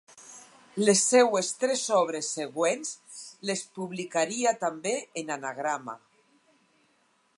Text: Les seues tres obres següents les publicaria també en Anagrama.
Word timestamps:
Les 0.85 1.01
seues 1.09 1.49
tres 1.63 1.83
obres 1.97 2.29
següents 2.37 2.91
les 3.51 3.63
publicaria 3.77 4.55
també 4.65 4.95
en 5.23 5.31
Anagrama. 5.37 5.97